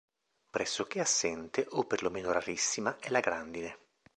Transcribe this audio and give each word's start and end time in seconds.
Pressoché 0.53 0.99
assente 0.99 1.63
o 1.69 1.85
perlomeno 1.85 2.31
rarissima 2.31 2.97
è 2.97 3.11
la 3.11 3.19
grandine. 3.19 3.77